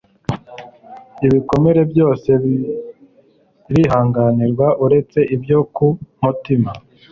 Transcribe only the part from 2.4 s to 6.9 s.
birihanganirwa, uretse ibyo ku mutima